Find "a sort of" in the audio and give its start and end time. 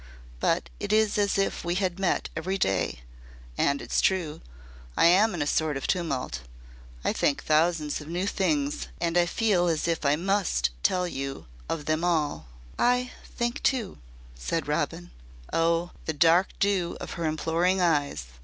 5.43-5.85